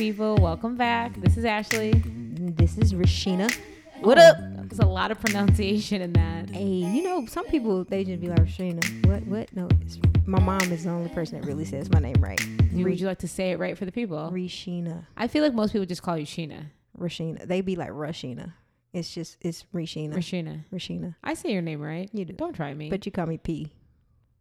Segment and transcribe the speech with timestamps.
[0.00, 0.34] people?
[0.36, 1.14] Welcome back.
[1.20, 1.92] This is Ashley.
[1.92, 3.54] This is Rashina.
[4.00, 4.38] What up?
[4.40, 6.48] There's a lot of pronunciation in that.
[6.48, 9.06] Hey, you know, some people they just be like Rashina.
[9.06, 9.26] What?
[9.26, 9.54] What?
[9.54, 9.68] No,
[10.24, 12.40] my mom is the only person that really says my name right.
[12.72, 14.30] Would you like to say it right for the people?
[14.32, 15.04] Rashina.
[15.18, 16.64] I feel like most people just call you Sheena.
[16.98, 17.46] Rashina.
[17.46, 18.54] They be like Rashina.
[18.94, 20.14] It's just it's Rashina.
[20.14, 20.64] Rashina.
[20.72, 21.14] Rashina.
[21.22, 22.08] I say your name right.
[22.14, 22.32] You do.
[22.32, 22.88] Don't try me.
[22.88, 23.70] But you call me P.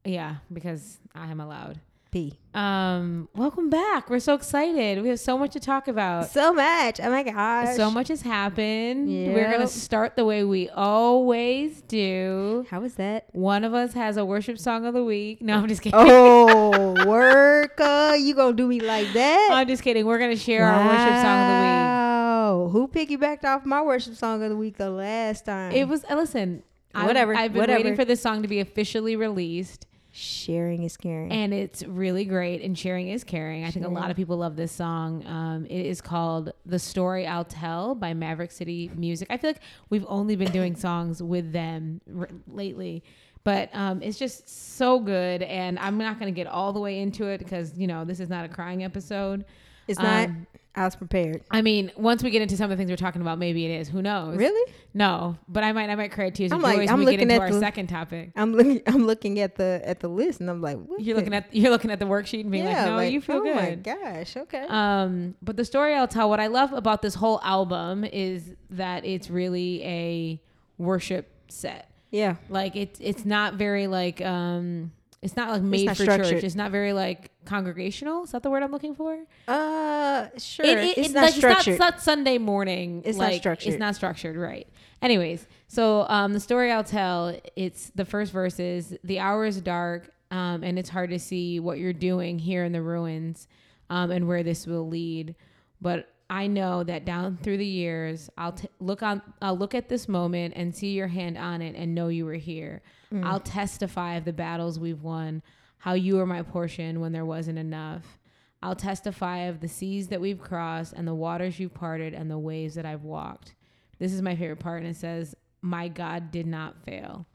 [0.05, 1.81] yeah, because I am allowed.
[2.11, 2.39] P.
[2.55, 4.09] Um, welcome back.
[4.09, 5.01] We're so excited.
[5.03, 6.31] We have so much to talk about.
[6.31, 6.99] So much.
[6.99, 7.75] Oh my gosh.
[7.75, 9.07] So much has happened.
[9.07, 12.65] We're gonna start the way we always do.
[12.71, 13.27] How was that?
[13.33, 15.41] One of us has a worship song of the week.
[15.43, 15.99] No, I'm just kidding.
[16.01, 17.79] Oh, work.
[17.79, 19.49] Uh, you gonna do me like that?
[19.53, 20.05] I'm just kidding.
[20.07, 21.69] We're gonna share our worship song of the week.
[21.69, 22.69] Wow.
[22.71, 25.73] Who piggybacked off my worship song of the week the last time?
[25.73, 26.63] It was uh, listen.
[26.95, 27.77] I've- Whatever, I've been whatever.
[27.77, 29.85] waiting for this song to be officially released,
[30.19, 31.31] sharing is caring.
[31.31, 32.61] and it's really great.
[32.61, 33.63] And sharing is caring.
[33.65, 35.25] I think a lot of people love this song.
[35.25, 39.27] Um, it is called "The Story I'll Tell" by Maverick City Music.
[39.31, 43.03] I feel like we've only been doing songs with them r- lately.
[43.45, 46.99] But um, it's just so good, and I'm not going to get all the way
[46.99, 49.45] into it because you know this is not a crying episode.
[49.89, 50.29] It's not.
[50.29, 51.41] um, I was prepared.
[51.51, 53.79] I mean, once we get into some of the things we're talking about, maybe it
[53.81, 53.89] is.
[53.89, 54.37] Who knows?
[54.37, 54.71] Really?
[54.93, 57.33] No, but I might I might cry tears I'm like- I'm we get looking into
[57.35, 58.31] at our the- second topic.
[58.35, 58.81] I'm looking.
[58.87, 61.71] I'm looking at the at the list, and I'm like, what You're looking at you're
[61.71, 63.51] looking at the worksheet and being like, no, you feel oh good.
[63.57, 64.37] Oh my gosh.
[64.37, 64.65] Okay.
[64.69, 69.03] Um, but the story I'll tell, what I love about this whole album is that
[69.05, 70.41] it's really a
[70.77, 71.89] worship set.
[72.11, 72.35] yeah.
[72.47, 76.31] Like it's it's not very like um it's not like made not for church.
[76.31, 78.23] It's not very like congregational.
[78.23, 79.17] Is that the word I'm looking for?
[79.47, 80.65] Uh, sure.
[80.65, 81.73] It- it- it's it- not like, structured.
[81.73, 83.01] It's not, it's not Sunday morning.
[83.05, 83.73] It's not like, structured.
[83.73, 84.67] It's not structured, right?
[85.01, 87.37] Anyways, so um, the story I'll tell.
[87.55, 88.95] It's the first verses.
[89.03, 92.71] The hour is dark, um, and it's hard to see what you're doing here in
[92.71, 93.47] the ruins,
[93.89, 95.35] um, and where this will lead.
[95.81, 99.21] But I know that down through the years, I'll t- look on.
[99.41, 102.33] I'll look at this moment and see your hand on it, and know you were
[102.33, 102.81] here.
[103.11, 103.25] Mm.
[103.25, 105.41] I'll testify of the battles we've won,
[105.79, 108.19] how you were my portion when there wasn't enough.
[108.61, 112.37] I'll testify of the seas that we've crossed and the waters you've parted and the
[112.37, 113.55] waves that I've walked.
[113.97, 117.25] This is my favorite part, and it says, My God did not fail.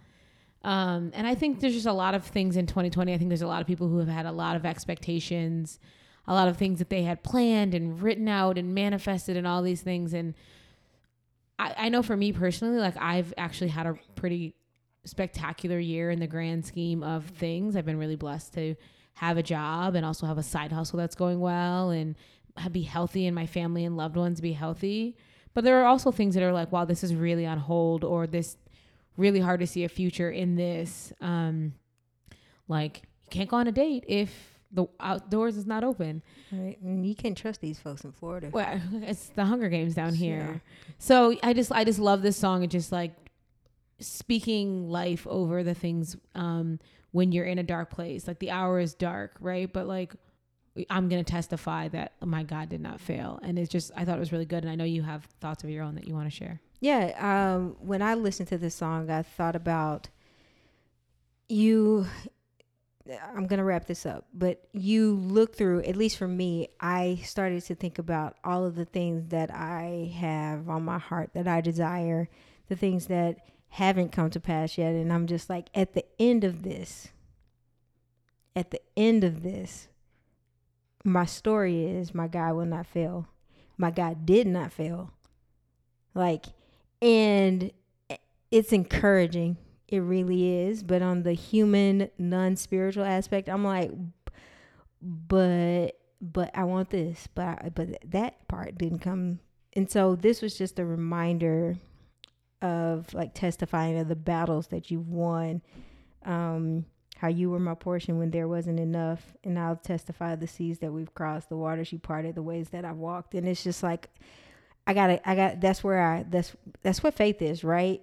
[0.62, 3.12] Um, and I think there's just a lot of things in 2020.
[3.12, 5.78] I think there's a lot of people who have had a lot of expectations,
[6.26, 9.62] a lot of things that they had planned and written out and manifested and all
[9.62, 10.14] these things.
[10.14, 10.34] And
[11.58, 14.54] I, I know for me personally, like I've actually had a pretty
[15.04, 17.76] spectacular year in the grand scheme of things.
[17.76, 18.74] I've been really blessed to
[19.14, 22.16] have a job and also have a side hustle that's going well and
[22.72, 25.16] be healthy and my family and loved ones be healthy.
[25.52, 28.26] But there are also things that are like, wow, this is really on hold or
[28.26, 28.56] this
[29.16, 31.12] really hard to see a future in this.
[31.20, 31.74] Um,
[32.66, 36.22] like you can't go on a date if the outdoors is not open.
[36.52, 36.76] Right.
[36.82, 38.50] And you can't trust these folks in Florida.
[38.52, 40.60] Well, it's the Hunger Games down here.
[40.64, 40.92] Yeah.
[40.98, 42.62] So I just I just love this song.
[42.62, 43.12] It's just like
[44.00, 46.80] speaking life over the things um
[47.12, 48.26] when you're in a dark place.
[48.26, 49.72] Like the hour is dark, right?
[49.72, 50.14] But like
[50.90, 53.38] I'm gonna testify that my God did not fail.
[53.42, 55.62] And it's just I thought it was really good and I know you have thoughts
[55.62, 56.60] of your own that you want to share.
[56.80, 57.14] Yeah,
[57.54, 60.08] um, when I listened to this song, I thought about
[61.48, 62.06] you.
[63.34, 65.82] I'm gonna wrap this up, but you look through.
[65.82, 70.12] At least for me, I started to think about all of the things that I
[70.18, 72.28] have on my heart that I desire,
[72.68, 73.38] the things that
[73.68, 77.08] haven't come to pass yet, and I'm just like, at the end of this,
[78.56, 79.88] at the end of this,
[81.04, 83.26] my story is my God will not fail.
[83.76, 85.10] My God did not fail.
[86.14, 86.46] Like,
[87.02, 87.72] and
[88.50, 89.56] it's encouraging.
[89.88, 90.82] It really is.
[90.82, 93.90] But on the human, non spiritual aspect, I'm like,
[95.00, 97.28] but, but I want this.
[97.34, 99.40] But, I, but that part didn't come.
[99.74, 101.76] And so this was just a reminder
[102.62, 105.62] of like testifying of the battles that you've won.
[106.24, 110.80] Um, how you were my portion when there wasn't enough, and I'll testify the seas
[110.80, 113.82] that we've crossed, the waters you parted, the ways that I've walked, and it's just
[113.82, 114.08] like
[114.86, 118.02] I got to I got that's where I that's that's what faith is, right?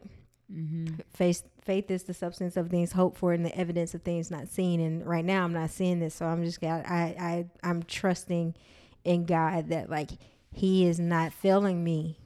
[0.52, 0.96] Mm-hmm.
[1.14, 4.48] Faith faith is the substance of things hoped for and the evidence of things not
[4.48, 4.80] seen.
[4.80, 7.16] And right now I'm not seeing this, so I'm just got I
[7.64, 8.56] I I'm trusting
[9.04, 10.12] in God that like
[10.52, 12.18] He is not failing me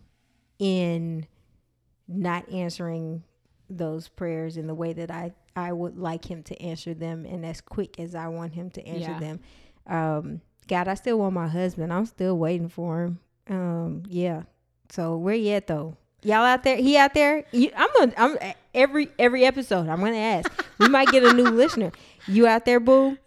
[0.59, 1.27] in
[2.07, 3.23] not answering
[3.69, 7.45] those prayers in the way that I I would like Him to answer them and
[7.45, 9.19] as quick as I want Him to answer Yeah.
[9.19, 9.39] them.
[9.87, 11.93] Um, God, I still want my husband.
[11.93, 13.19] I'm still waiting for him.
[13.47, 14.43] Um, yeah.
[14.89, 15.95] So where you at though?
[16.23, 16.77] Y'all out there?
[16.77, 17.45] He out there?
[17.51, 18.13] You, I'm gonna.
[18.17, 18.37] I'm
[18.75, 19.89] every every episode.
[19.89, 20.51] I'm gonna ask.
[20.77, 21.91] We might get a new listener.
[22.27, 23.17] You out there, boo?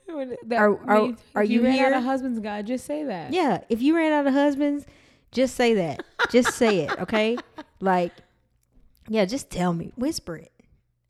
[0.46, 1.98] That Are- are- means are if you ran out here?
[1.98, 2.66] of husband's God?
[2.66, 3.32] Just say that.
[3.32, 4.86] Yeah, if you ran out of husbands,
[5.32, 6.02] just say that.
[6.30, 7.36] just say it, okay?
[7.80, 8.12] Like,
[9.08, 10.50] yeah, just tell me, whisper it.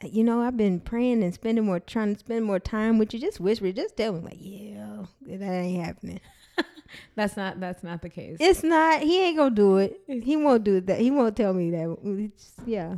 [0.03, 3.19] You know, I've been praying and spending more, trying to spend more time with you.
[3.21, 3.77] Just whisper it.
[3.77, 6.21] Just tell me, like, yeah, that ain't happening.
[7.17, 8.37] That's not that's not the case.
[8.41, 9.01] It's not.
[9.03, 10.01] He ain't gonna do it.
[10.07, 10.99] He won't do that.
[11.01, 11.97] He won't tell me that.
[12.03, 12.97] It's, yeah.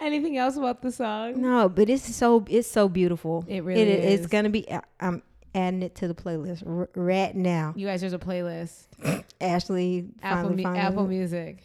[0.00, 1.40] Anything else about the song?
[1.40, 3.44] No, but it's so it's so beautiful.
[3.48, 4.20] It really is.
[4.20, 4.70] It's gonna be.
[4.70, 5.22] I- I'm
[5.54, 7.72] adding it to the playlist r- right now.
[7.76, 8.86] You guys, there's a playlist.
[9.40, 10.80] Ashley, Apple finally, finally.
[10.80, 11.62] Apple Music.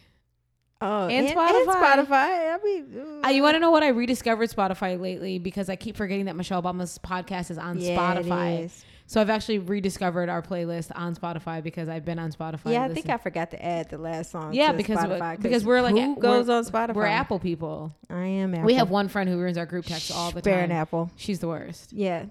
[0.82, 1.98] Oh, And and, Spotify.
[1.98, 2.54] And Spotify.
[2.54, 5.94] I mean, Uh, you want to know what I rediscovered Spotify lately because I keep
[5.96, 8.64] forgetting that Michelle Obama's podcast is on Yeah, Spotify.
[8.64, 8.84] is.
[9.10, 12.70] So I've actually rediscovered our playlist on Spotify because I've been on Spotify.
[12.74, 14.54] Yeah, I think I forgot to add the last song.
[14.54, 16.94] Yeah, to because we- Spotify, because we're like who goes on Spotify?
[16.94, 17.92] we're Apple people.
[18.08, 18.66] I am Apple.
[18.66, 20.78] We have one friend who ruins our group text all the Spare an time.
[20.78, 21.10] Apple.
[21.16, 21.92] She's the worst.
[21.92, 22.26] Yeah,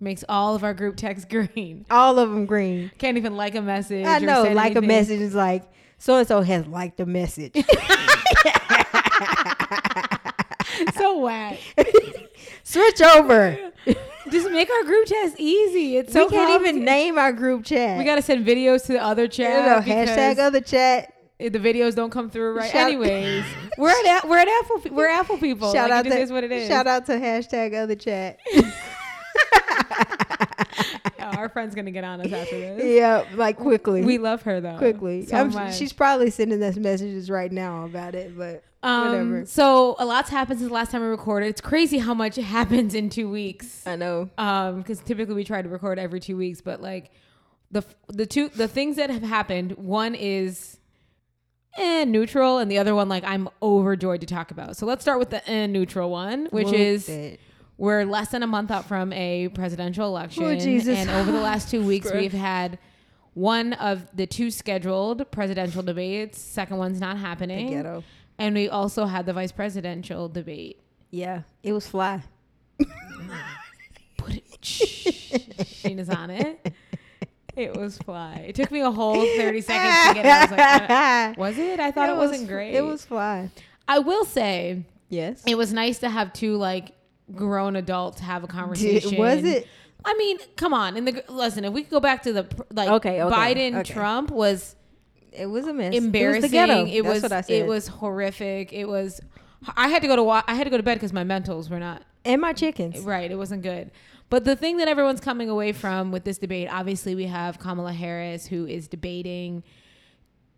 [0.00, 1.84] Makes all of our group texts green.
[1.90, 2.90] all of them green.
[2.96, 4.06] Can't even like a message.
[4.06, 5.64] I know, like a message is like
[5.98, 7.52] so and so has liked the message.
[10.94, 11.58] so whack.
[12.64, 13.58] Switch over.
[14.30, 15.96] Just make our group text easy.
[15.96, 17.98] It's so we can't even name our group chat.
[17.98, 19.86] We got to send videos to the other you chat.
[19.86, 21.12] know, hashtag other chat.
[21.38, 22.70] the videos don't come through right.
[22.70, 23.44] Shout- Anyways,
[23.78, 25.72] we're at we're at Apple we're Apple people.
[25.72, 26.68] Shout like, out to is what it is.
[26.68, 28.38] shout out to hashtag other chat.
[31.18, 32.84] Yeah, our friend's gonna get on us after this.
[32.84, 34.02] yeah, like quickly.
[34.02, 34.78] We love her though.
[34.78, 35.26] quickly.
[35.26, 39.46] So she's probably sending us messages right now about it, but Um, whatever.
[39.46, 41.46] So a lot's happened since the last time we recorded.
[41.48, 43.86] It's crazy how much happens in two weeks.
[43.86, 44.28] I know.
[44.38, 47.10] Um, because typically we try to record every two weeks, but like
[47.70, 49.72] the the two the things that have happened.
[49.78, 50.78] One is
[51.78, 54.76] eh, neutral, and the other one like I'm overjoyed to talk about.
[54.76, 57.40] So let's start with the eh, neutral one, which Whoop is it.
[57.78, 60.98] we're less than a month out from a presidential election, Oh, Jesus.
[60.98, 62.78] and over the last two weeks we've had
[63.34, 66.38] one of the two scheduled presidential debates.
[66.40, 67.70] Second one's not the happening.
[67.70, 68.04] ghetto.
[68.42, 70.80] And we also had the vice presidential debate.
[71.12, 72.22] Yeah, it was fly.
[74.16, 74.60] Put it.
[74.60, 76.72] Sheena's on it.
[77.54, 78.46] It was fly.
[78.48, 80.28] It took me a whole 30 seconds to get it.
[80.28, 81.78] I was like, uh, was it?
[81.78, 82.74] I thought it, was- wasn't great.
[82.74, 83.48] It was fly.
[83.86, 85.44] I will say, Yes.
[85.46, 86.90] it was nice to have two like
[87.34, 89.10] grown adults have a conversation.
[89.10, 89.68] Did, was it?
[90.04, 90.96] I mean, come on.
[90.96, 93.92] In the listen, if we could go back to the like Okay, okay, Biden okay.
[93.92, 94.74] Trump was
[95.32, 95.94] It was a mess.
[95.94, 96.38] embarrassing.
[96.38, 96.84] It was the ghetto.
[96.86, 97.52] It That's was what I said.
[97.54, 98.72] it was horrific.
[98.72, 99.20] It was
[99.76, 101.70] I had to go to wa- I had to go to bed because my mentals
[101.70, 102.98] were not and my chickens.
[103.00, 103.30] right.
[103.30, 103.90] It wasn't good.
[104.30, 107.92] But the thing that everyone's coming away from with this debate, obviously, we have Kamala
[107.92, 109.62] Harris who is debating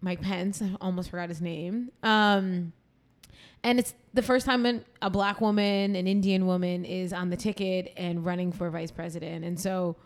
[0.00, 0.62] Mike Pence.
[0.62, 1.90] I almost forgot his name.
[2.02, 2.72] Um,
[3.64, 7.36] and it's the first time an, a black woman, an Indian woman, is on the
[7.36, 9.44] ticket and running for vice president.
[9.44, 9.96] And so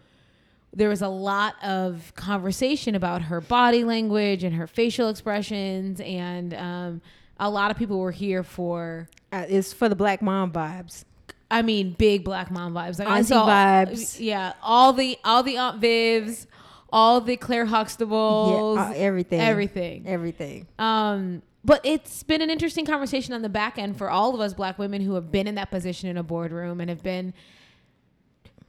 [0.72, 6.00] there was a lot of conversation about her body language and her facial expressions.
[6.00, 7.02] And um,
[7.38, 11.04] a lot of people were here for Uh, it's for the black mom vibes.
[11.50, 12.98] I mean, big black mom vibes.
[12.98, 14.20] Like Auntie vibes.
[14.20, 16.46] Yeah, all the all the Aunt Vivs,
[16.92, 19.40] all the Claire Huxtables, yeah, uh, everything.
[19.40, 20.06] everything.
[20.06, 20.66] Everything.
[20.78, 24.54] Um, but it's been an interesting conversation on the back end for all of us
[24.54, 27.34] black women who have been in that position in a boardroom and have been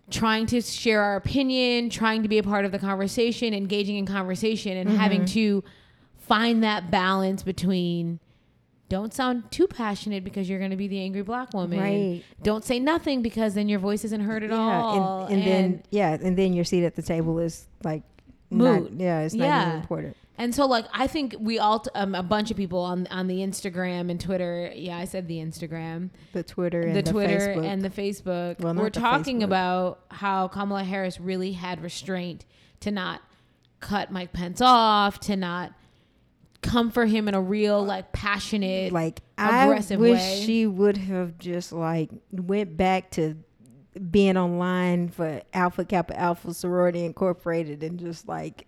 [0.09, 4.05] trying to share our opinion, trying to be a part of the conversation, engaging in
[4.05, 4.97] conversation, and mm-hmm.
[4.97, 5.63] having to
[6.17, 8.19] find that balance between
[8.89, 11.79] don't sound too passionate because you're going to be the angry black woman.
[11.79, 12.23] Right.
[12.41, 15.25] Don't say nothing because then your voice isn't heard at yeah, all.
[15.25, 18.01] and, and, then yeah, and then your seat at the table is like
[18.49, 18.91] Moot.
[18.91, 19.67] Not, yeah, it's not Yeah.
[19.67, 20.17] even important.
[20.39, 23.27] And so, like, I think we all, t- um, a bunch of people on on
[23.27, 24.71] the Instagram and Twitter.
[24.73, 27.65] Yeah, I said the Instagram, The Twitter and the, the, Twitter Facebook.
[27.65, 28.59] and the Facebook.
[28.61, 29.43] Well, we're talking Facebook.
[29.43, 32.45] about how Kamala Harris really had restraint
[32.79, 33.21] to not
[33.81, 35.73] cut Mike Pence off, to not
[36.61, 38.93] come for him in a real, like, passionate.
[38.93, 40.43] like aggressive I wish way.
[40.45, 43.35] she would have just like went back to
[44.09, 48.67] being online for Alpha Kappa Alpha Sorority Incorporated and just like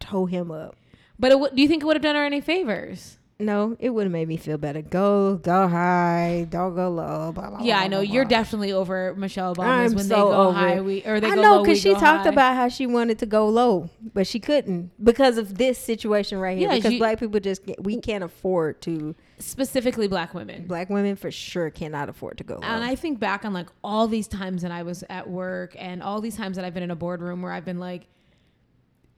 [0.00, 0.74] tow him up.
[1.22, 3.16] But it, w- do you think it would have done her any favors?
[3.38, 4.82] No, it would have made me feel better.
[4.82, 7.32] Go, go high, don't go low.
[7.32, 10.20] Blah, blah, Yeah, blah, I know you're definitely over Michelle Obama's I'm when so they
[10.20, 10.84] go over high, it.
[10.84, 12.28] we or they I go know because she talked high.
[12.28, 16.56] about how she wanted to go low, but she couldn't because of this situation right
[16.56, 16.68] here.
[16.68, 19.16] Yeah, because you- black people just we can't afford to.
[19.40, 20.66] specifically black women.
[20.68, 22.60] Black women for sure cannot afford to go low.
[22.62, 26.00] And I think back on like all these times that I was at work and
[26.00, 28.06] all these times that I've been in a boardroom where I've been like,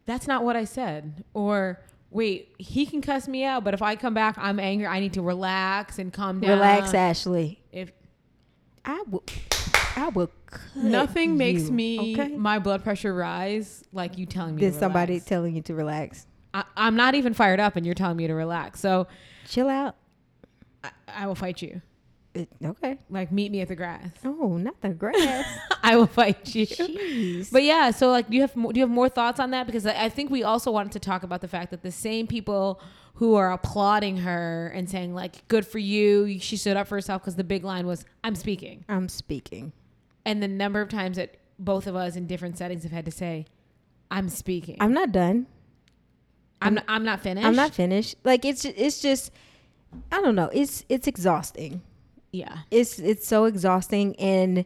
[0.06, 1.24] that's not what I said.
[1.34, 1.80] Or
[2.14, 4.86] wait, he can cuss me out, but if I come back, I'm angry.
[4.86, 6.52] I need to relax and calm down.
[6.52, 7.60] Relax, Ashley.
[7.72, 7.90] If
[8.84, 9.24] I will.
[9.96, 10.30] I will.
[10.76, 12.36] Nothing makes me okay?
[12.36, 14.62] my blood pressure rise like you telling me.
[14.62, 16.26] To somebody telling you to relax.
[16.54, 18.80] I, I'm not even fired up, and you're telling me to relax.
[18.80, 19.08] So
[19.48, 19.96] Chill out.
[20.82, 21.82] I, I will fight you.
[22.34, 22.98] It, okay.
[23.10, 24.08] Like meet me at the grass.
[24.24, 25.46] Oh, not the grass.
[25.84, 26.66] I will fight you.
[26.66, 27.50] Jeez.
[27.52, 29.66] But yeah, so like, do you have mo- do you have more thoughts on that?
[29.66, 32.26] Because I I think we also wanted to talk about the fact that the same
[32.26, 32.80] people
[33.18, 37.22] who are applauding her and saying like, "Good for you," she stood up for herself
[37.22, 39.72] because the big line was, "I'm speaking," I'm speaking.
[40.24, 43.12] and the number of times that both of us in different settings have had to
[43.12, 43.46] say,
[44.10, 45.46] "I'm speaking," I'm not done.
[46.60, 47.46] I'm not, I'm not finished.
[47.46, 48.16] I'm not finished.
[48.24, 49.30] Like it's it's just
[50.10, 50.50] I don't know.
[50.52, 51.82] It's it's exhausting.
[52.34, 54.64] Yeah, It's it's so exhausting and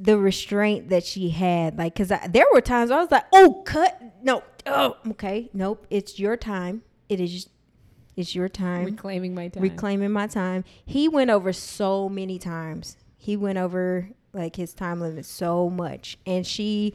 [0.00, 4.00] the restraint that she had like cuz there were times I was like, "Oh, cut.
[4.22, 4.42] No.
[4.66, 5.50] Oh, okay.
[5.52, 5.86] Nope.
[5.88, 6.82] It's your time.
[7.08, 7.48] It is
[8.16, 9.62] it's your time." reclaiming my time.
[9.62, 10.64] reclaiming my time.
[10.84, 12.96] He went over so many times.
[13.16, 16.94] He went over like his time limit so much, and she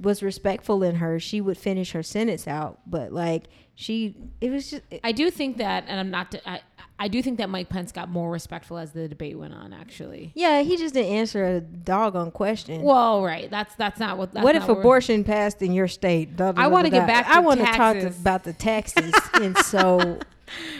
[0.00, 1.20] was respectful in her.
[1.20, 3.44] She would finish her sentence out, but like
[3.74, 6.34] she, it was just I do think that, and I'm not.
[6.46, 6.60] I
[6.98, 9.72] I do think that Mike Pence got more respectful as the debate went on.
[9.72, 10.32] Actually.
[10.34, 10.62] yeah.
[10.62, 12.82] He just didn't answer a doggone question.
[12.82, 13.50] Well, right.
[13.50, 14.32] That's that's not what.
[14.32, 16.40] That's what not if we're- abortion passed in your state?
[16.40, 20.18] I wanna get back I want to talk about the taxes, and so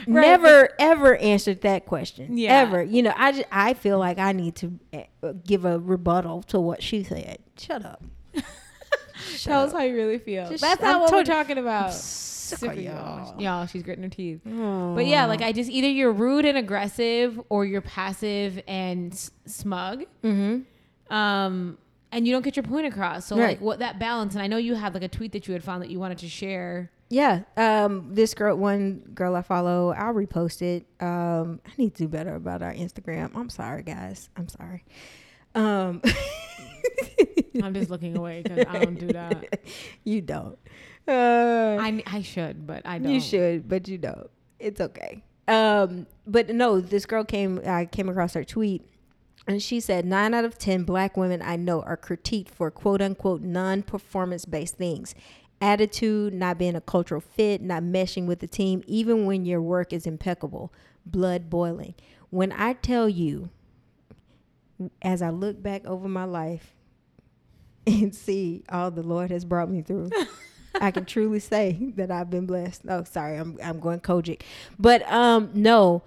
[0.07, 2.37] Right, never ever answered that question.
[2.37, 2.57] Yeah.
[2.61, 2.81] ever.
[2.81, 4.79] You know, I just, I feel like I need to
[5.21, 7.37] uh, give a rebuttal to what she said.
[7.57, 8.03] Shut up.
[8.33, 8.43] Shut
[9.43, 10.49] Tell us how you really feel.
[10.49, 11.93] Just- That's I'm not what we're talking about.
[12.49, 12.93] Sick Sick of of y'all.
[12.93, 13.41] y'all.
[13.41, 14.41] Y'all, she's gritting her teeth.
[14.47, 14.95] Oh.
[14.95, 19.31] But yeah, like I just either you're rude and aggressive or you're passive and s-
[19.45, 20.03] smug.
[20.23, 21.13] Mm-hmm.
[21.13, 21.77] Um,
[22.11, 23.25] and you don't get your point across.
[23.27, 23.49] So Right.
[23.49, 25.63] like what that balance, and I know you had like a tweet that you had
[25.63, 26.91] found that you wanted to share.
[27.11, 27.41] Yeah.
[27.57, 30.85] Um, this girl, one girl I follow, I'll repost it.
[31.03, 33.31] Um, I need to do better about our Instagram.
[33.35, 34.29] I'm sorry, guys.
[34.37, 34.83] I'm sorry.
[35.55, 36.01] Um,
[37.63, 39.59] I'm just looking away because I don't do that.
[40.03, 40.57] you don't.
[41.09, 43.11] Uh, I, I should, but I don't.
[43.11, 44.29] You should, but you don't.
[44.59, 45.23] It's okay.
[45.47, 47.59] Um, but no, this girl came.
[47.65, 48.85] I came across her tweet,
[49.47, 53.01] and she said nine out of ten black women I know are critiqued for quote
[53.01, 55.15] unquote non-performance based things,
[55.59, 59.91] attitude, not being a cultural fit, not meshing with the team, even when your work
[59.91, 60.71] is impeccable,
[61.07, 61.95] blood boiling.
[62.29, 63.49] When I tell you,
[65.01, 66.75] as I look back over my life
[67.87, 70.11] and see all the Lord has brought me through.
[70.87, 72.83] I can truly say that I've been blessed.
[72.87, 74.41] Oh, sorry, I'm I'm going COGIC,
[74.79, 76.03] but um, no,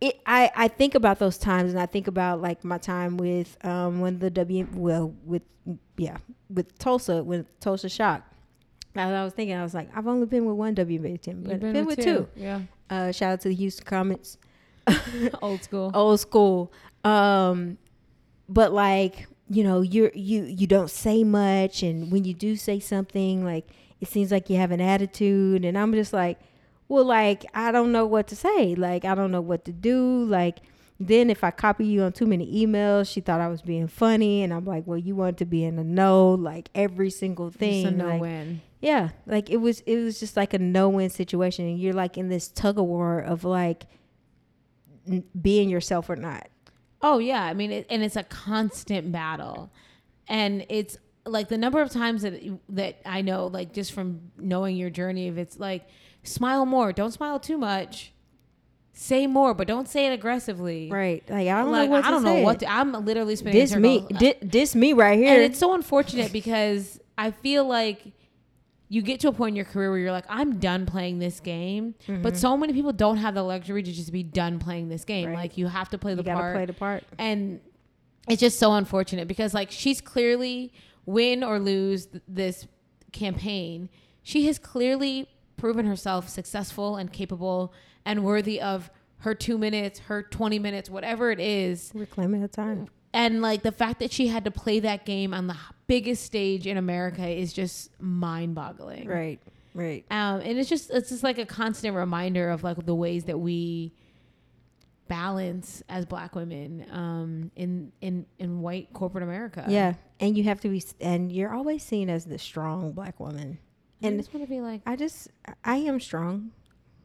[0.00, 3.56] it I I think about those times and I think about like my time with
[3.64, 5.42] um when the W well with
[5.96, 6.16] yeah
[6.50, 8.22] with Tulsa when Tulsa Shock.
[8.96, 11.52] I, I was thinking I was like I've only been with one WNBA team, but
[11.52, 12.28] You've been, been with two.
[12.36, 12.60] Yeah.
[12.90, 14.38] Uh, shout out to the Houston Comets
[15.42, 15.90] Old school.
[15.94, 16.70] old school
[17.04, 17.78] um
[18.48, 22.78] but like you know you're you you don't say much and when you do say
[22.78, 23.66] something like
[24.00, 26.38] it seems like you have an attitude and i'm just like
[26.88, 30.24] well like i don't know what to say like i don't know what to do
[30.24, 30.58] like
[31.00, 34.42] then if i copy you on too many emails she thought i was being funny
[34.42, 37.82] and i'm like well you want to be in the know like every single thing
[37.84, 38.60] Just a no like, win.
[38.80, 42.28] yeah, like it was it was just like a no-win situation and you're like in
[42.28, 43.86] this tug of war of like
[45.08, 46.48] n- being yourself or not.
[47.02, 49.70] Oh yeah, I mean, it, and it's a constant battle,
[50.28, 52.40] and it's like the number of times that
[52.70, 55.86] that I know, like just from knowing your journey, if it's like
[56.22, 58.12] smile more, don't smile too much,
[58.92, 60.90] say more, but don't say it aggressively.
[60.90, 61.22] Right.
[61.28, 63.60] Like I don't like know what I to don't know what to, I'm literally spinning.
[63.60, 64.06] this me
[64.42, 65.34] this me right here.
[65.34, 68.04] and it's so unfortunate because I feel like
[68.88, 71.40] you get to a point in your career where you're like, I'm done playing this
[71.40, 71.94] game.
[72.06, 72.34] But mm-hmm.
[72.34, 75.30] so many people don't have the luxury to just be done playing this game.
[75.30, 75.38] Right.
[75.38, 77.04] Like you have to play you the gotta part play the part.
[77.18, 77.60] and
[78.28, 80.72] it's just so unfortunate because like she's clearly
[81.06, 82.66] win or lose th- this
[83.12, 83.88] campaign
[84.22, 87.72] she has clearly proven herself successful and capable
[88.04, 92.48] and worthy of her two minutes her 20 minutes whatever it is We're claiming the
[92.48, 92.88] time.
[93.12, 95.56] and like the fact that she had to play that game on the
[95.86, 99.38] biggest stage in america is just mind-boggling Right.
[99.74, 100.04] Right.
[100.10, 103.38] um, and it's just it's just like a constant reminder of like the ways that
[103.38, 103.92] we
[105.08, 109.64] balance as black women um, in in in white corporate America.
[109.68, 109.94] Yeah.
[110.20, 113.58] And you have to be and you're always seen as the strong black woman.
[114.02, 115.28] and I just want to be like I just
[115.64, 116.50] I am strong,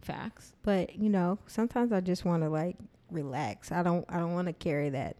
[0.01, 0.53] facts.
[0.63, 2.77] but you know, sometimes I just want to like
[3.11, 3.71] relax.
[3.71, 5.17] I don't I don't want to carry that.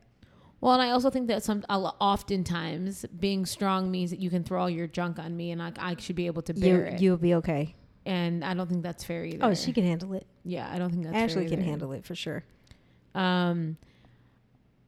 [0.62, 4.62] Well, and I also think that some oftentimes being strong means that you can throw
[4.62, 7.02] all your junk on me, and I, I should be able to You bear it.
[7.02, 7.76] you'll be okay.
[8.06, 9.46] and I don't think that's fair either.
[9.46, 10.28] Oh, she can handle it.
[10.44, 11.64] Yeah, I don't think that's Ashley can either.
[11.64, 12.44] handle it for sure.
[13.16, 13.78] Um,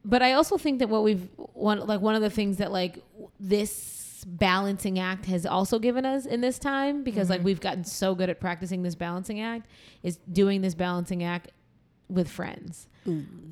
[0.03, 3.03] but I also think that what we've one like one of the things that like
[3.39, 8.13] this balancing act has also given us in this time because like we've gotten so
[8.15, 9.67] good at practicing this balancing act
[10.03, 11.51] is doing this balancing act
[12.09, 12.87] with friends.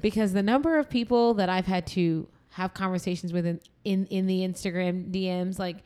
[0.02, 4.28] Because the number of people that I've had to have conversations with in, in in
[4.28, 5.78] the Instagram DMs like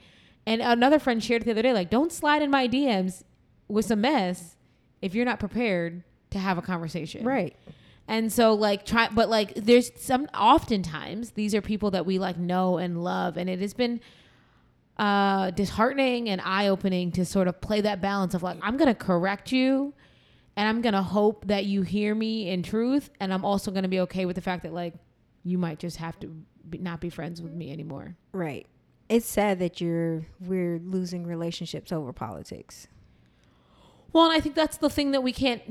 [0.45, 3.23] and another friend shared the other day like don't slide in my DMs
[3.67, 4.55] with some mess
[5.01, 7.25] if you're not prepared to have a conversation.
[7.25, 7.55] Right.
[8.07, 12.37] And so like try but like there's some oftentimes these are people that we like
[12.37, 13.99] know and love and it has been
[14.97, 18.95] uh disheartening and eye-opening to sort of play that balance of like I'm going to
[18.95, 19.93] correct you
[20.55, 23.83] and I'm going to hope that you hear me in truth and I'm also going
[23.83, 24.93] to be okay with the fact that like
[25.43, 26.27] you might just have to
[26.69, 28.15] be, not be friends with me anymore.
[28.31, 28.67] Right.
[29.09, 32.87] It's sad that you're we're losing relationships over politics.
[34.13, 35.61] Well, and I think that's the thing that we can't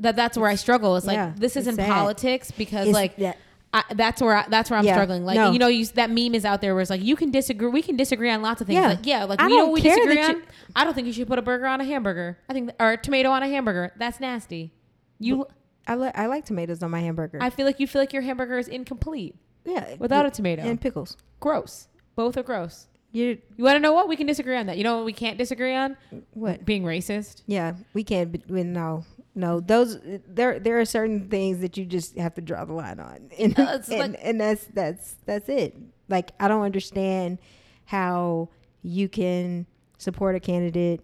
[0.00, 0.96] that that's where I struggle.
[0.96, 3.36] It's like Yeah, this isn't politics because It's like that
[3.72, 5.24] I, that's where I, that's where I'm Yeah, struggling.
[5.24, 5.52] Like no.
[5.52, 7.68] you know, you, that meme is out there where it's like you can disagree.
[7.68, 8.76] We can disagree on lots of things.
[8.80, 8.88] Yeah.
[8.88, 10.36] Like yeah, like I we don't what we disagree on.
[10.36, 10.42] you-
[10.74, 12.38] I don't think you should put a burger on a hamburger.
[12.48, 13.92] I think or a tomato on a hamburger.
[13.98, 14.72] That's nasty.
[15.18, 15.46] You,
[15.86, 17.38] I li- I like tomatoes on my hamburger.
[17.42, 20.62] I feel like you feel like your hamburger is incomplete yeah, without a tomato.
[20.62, 21.16] and pickles.
[21.40, 21.88] gross.
[22.14, 22.86] Both are gross.
[23.12, 24.08] You You want to know what?
[24.08, 24.76] We can disagree on that.
[24.76, 25.96] You know what we can't disagree on?
[26.34, 26.64] what?
[26.64, 27.42] Being racist.
[27.46, 28.30] Yeah, we can't.
[28.32, 29.60] But we, no, no.
[29.60, 33.30] Those there there are certain things that you just have to draw the line on,
[33.38, 35.76] and Uh, it's and, like- and that's that's that's it.
[36.08, 37.38] Like I don't understand
[37.86, 38.50] how
[38.82, 41.00] you can support a candidate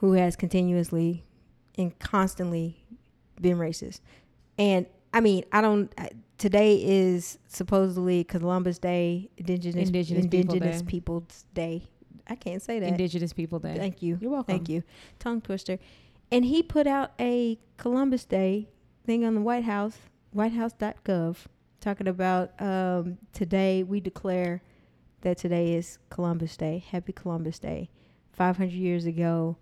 [0.00, 1.24] who has continuously
[1.78, 2.84] and constantly
[3.40, 4.00] been racist,
[4.58, 5.92] and I mean I don't.
[5.98, 10.86] I, today is supposedly Columbus Day, Indigenous Indigenous People Indigenous Day.
[10.86, 11.88] Peoples Day.
[12.28, 12.88] I can't say that.
[12.88, 13.76] Indigenous People Day.
[13.76, 14.18] Thank you.
[14.20, 14.54] You're welcome.
[14.54, 14.82] Thank you.
[15.18, 15.78] Tongue twister.
[16.30, 18.68] And he put out a Columbus Day
[19.04, 19.98] thing on the White House,
[20.32, 21.36] whitehouse.gov,
[21.80, 24.62] talking about um, today we declare
[25.20, 26.84] that today is Columbus Day.
[26.90, 27.90] Happy Columbus Day.
[28.32, 29.58] 500 years ago,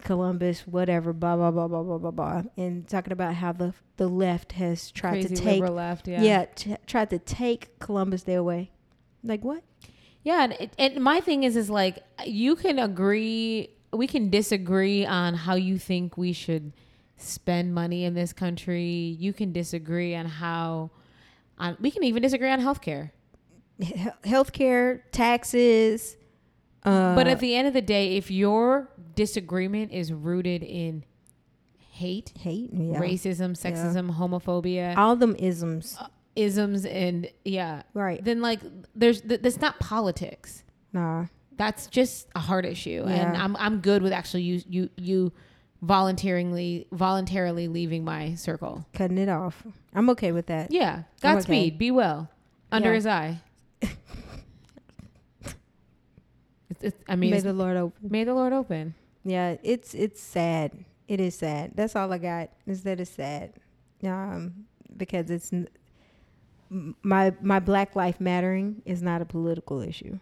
[0.00, 2.42] Columbus, whatever, blah, blah, blah, blah, blah, blah, blah.
[2.56, 6.08] And talking about how the the left has tried Crazy to take, left.
[6.08, 6.22] Yeah.
[6.22, 8.70] yeah, t- tried to take Columbus Day away.
[9.22, 9.62] Like what?
[10.24, 15.04] Yeah, and, it, and my thing is, is like you can agree, we can disagree
[15.04, 16.72] on how you think we should
[17.16, 19.16] spend money in this country.
[19.18, 20.90] You can disagree on how,
[21.58, 23.10] on we can even disagree on healthcare.
[23.78, 26.16] He- healthcare, taxes.
[26.84, 31.04] Uh, but at the end of the day, if your disagreement is rooted in
[31.92, 32.98] hate, hate, yeah.
[32.98, 35.96] racism, sexism, homophobia, all them isms,
[36.34, 38.22] isms, and yeah, right?
[38.24, 38.60] then like
[38.96, 40.64] there's th- that's not politics.
[40.92, 45.32] Nah, that's just a hard issue and i'm i'm good with actually you you you
[45.82, 49.62] voluntarily voluntarily leaving my circle cutting it off.
[49.94, 50.70] I'm okay with that.
[50.72, 51.76] yeah godspeed okay.
[51.76, 52.30] be well
[52.72, 52.94] under Yeah.
[52.94, 53.40] his eye
[56.82, 58.08] it's, i mean May the Lord open.
[58.10, 60.84] may the lord open Yeah, it's it's sad.
[61.08, 61.72] It is sad.
[61.74, 62.50] That's all I got.
[62.66, 63.52] Is that it's sad.
[64.04, 64.66] Um,
[64.96, 65.68] because it's n-
[67.02, 70.18] my my Black life mattering is not a political issue.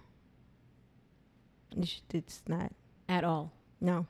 [1.76, 2.72] It's, it's not.
[3.08, 4.06] at all No,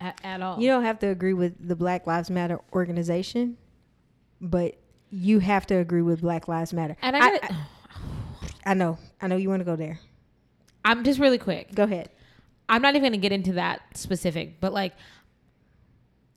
[0.00, 3.56] at, at all you don't have to agree with the Black Lives Matter organization,
[4.40, 4.76] but
[5.10, 6.96] you have to agree with Black Lives Matter.
[7.02, 7.56] and i, I, gotta,
[8.66, 8.98] I know.
[9.20, 9.98] I know you want to go there.
[10.88, 12.10] I, am just really quick Go ahead.
[12.68, 14.94] I'm not even going to get into that specific, but like,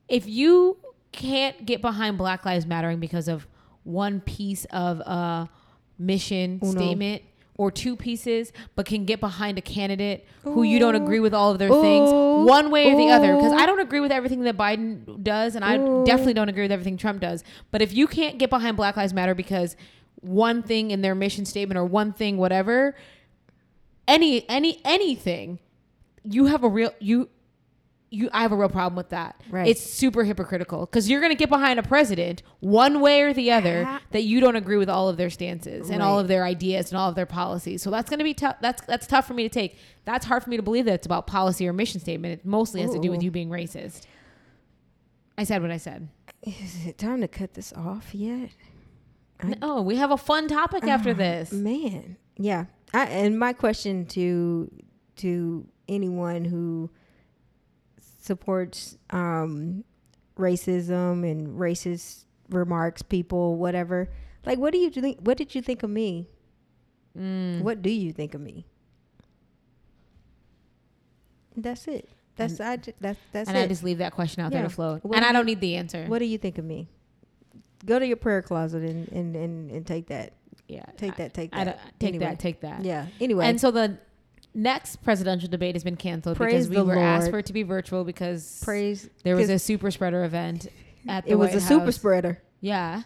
[0.08, 0.78] if you
[1.12, 3.46] can't get behind Black Lives Mattering because of
[3.84, 5.50] one piece of a
[5.98, 6.72] mission Uno.
[6.72, 7.22] statement
[7.56, 11.50] or two pieces, but can get behind a candidate who you don't agree with all
[11.50, 14.56] of their things, one way or the other, because I don't agree with everything that
[14.56, 17.44] Biden does, and I definitely don't agree with everything Trump does.
[17.70, 19.76] But if you can't get behind Black Lives Matter because
[20.22, 22.96] one thing in their mission statement or one thing, whatever,
[24.12, 25.58] any any anything
[26.24, 27.28] you have a real you
[28.10, 29.40] you I have a real problem with that.
[29.50, 29.66] Right.
[29.68, 33.50] It's super hypocritical because you're going to get behind a president one way or the
[33.52, 36.44] other Ha- that you don't agree with all of their stances and all of their
[36.44, 37.80] ideas and all of their policies.
[37.82, 38.56] So that's going to be tough.
[38.60, 39.78] That's that's tough for me to take.
[40.04, 42.34] That's hard for me to believe that it's about policy or mission statement.
[42.40, 44.02] It mostly has to do with you being racist.
[45.38, 46.08] I said what I said.
[46.42, 48.50] Is it time to cut this off yet?
[49.40, 51.50] I- Oh, we have a fun topic after Oh, this.
[51.50, 52.66] Man, yeah.
[52.94, 54.70] I, and my question to
[55.16, 56.90] to anyone who
[58.20, 59.84] supports um,
[60.38, 64.08] racism and racist remarks, people, whatever.
[64.44, 65.18] Like, what do you think?
[65.20, 66.28] What did you think of me?
[67.18, 67.62] Mm.
[67.62, 68.66] What do you think of me?
[71.56, 72.08] That's it.
[72.36, 72.76] That's I.
[72.76, 75.04] ju- That's that's and I just leave that question out there to float.
[75.04, 76.06] What and do I don't need the answer.
[76.06, 76.88] what do you think of me?
[77.84, 80.32] Go to your prayer closet and and and, and take that.
[80.72, 80.84] Yeah.
[80.96, 81.78] Take that, take that.
[81.98, 82.24] take Anyway.
[82.24, 82.38] that.
[82.38, 82.84] Take that.
[82.84, 83.06] Yeah.
[83.20, 83.98] Anyway, And so the
[84.54, 87.62] next presidential debate has been canceled Praise because we were asked for it to be
[87.62, 89.08] virtual because praise.
[89.24, 90.68] there was a super spreader event
[91.08, 92.42] at the It was White a super spreader.
[92.60, 93.02] Yeah.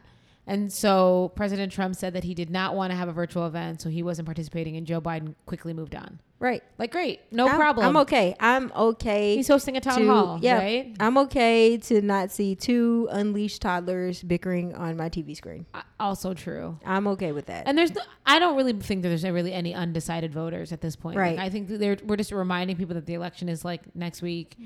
[0.46, 3.80] And so President Trump said that he did not want to have a virtual event,
[3.82, 6.20] so he wasn't participating, and Joe Biden quickly moved on.
[6.38, 6.62] Right.
[6.78, 7.86] Like, great, no I'm- problem.
[7.86, 8.34] I'm okay.
[8.38, 9.36] I'm okay.
[9.36, 10.58] He's hosting a town to- hall, yeah.
[10.58, 10.94] right?
[11.00, 15.64] I'm okay to not see two unleashed toddlers bickering on my TV screen.
[15.72, 16.78] Uh, Also true.
[16.84, 17.66] I'm okay with that.
[17.66, 20.94] And there's, no, I don't really think that there's really any undecided voters at this
[20.94, 21.16] point.
[21.16, 21.36] Right.
[21.38, 24.56] Like, I think they're, we're just reminding people that the election is like next week,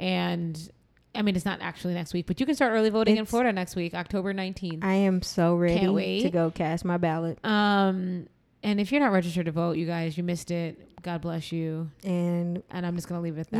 [0.00, 0.68] and
[1.14, 3.52] I mean it's not actually next week, but you can start early voting in Florida
[3.52, 4.82] next week, October 19th.
[4.84, 7.38] I am so ready to go cast my ballot.
[7.44, 8.26] Um,
[8.62, 10.89] and if you're not registered to vote, you guys, you missed it.
[11.02, 11.90] God bless you.
[12.04, 13.58] And And I'm just gonna leave it at that.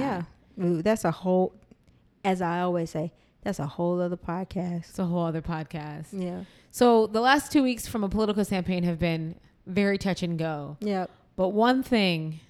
[0.59, 1.55] yeah, Ooh, that's a whole.
[2.24, 4.90] As I always say, that's a whole other podcast.
[4.90, 6.07] It's a whole other podcast.
[6.12, 6.44] Yeah.
[6.70, 10.76] So the last two weeks from a political campaign have been very touch and go.
[10.81, 11.07] Yeah.
[11.37, 12.40] But one thing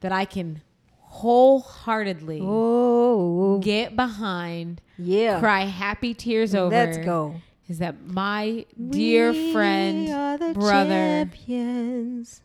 [0.00, 0.62] that I can
[1.00, 3.58] wholeheartedly Oh.
[3.58, 5.38] get behind, Yeah.
[5.40, 7.34] cry happy tears over, Let's go.
[7.68, 12.42] is that my dear We friend brother champions.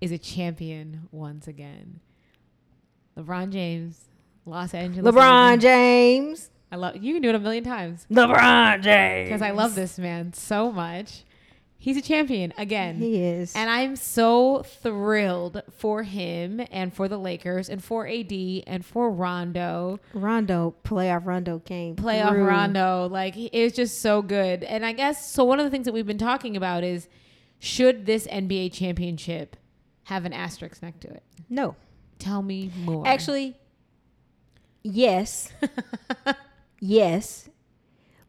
[0.00, 2.00] Is a champion once again.
[3.16, 4.08] LeBron James,
[4.46, 5.14] Los Angeles.
[5.14, 5.60] LeBron.
[5.60, 6.50] James.
[6.72, 9.28] I love you can do it a million times LeBron James.
[9.28, 11.24] because I love this man so much.
[11.82, 12.96] He's a champion again.
[12.96, 13.56] He is.
[13.56, 18.30] And I'm so thrilled for him and for the Lakers and for AD
[18.66, 19.98] and for Rondo.
[20.12, 21.96] Rondo, playoff Rondo came.
[21.96, 22.44] Playoff through.
[22.44, 23.08] Rondo.
[23.08, 24.62] Like, it was just so good.
[24.62, 27.08] And I guess, so one of the things that we've been talking about is
[27.58, 29.56] should this NBA championship
[30.10, 31.22] have an asterisk next to it?
[31.48, 31.76] No.
[32.18, 33.06] Tell me more.
[33.06, 33.56] Actually,
[34.82, 35.52] yes.
[36.80, 37.48] yes.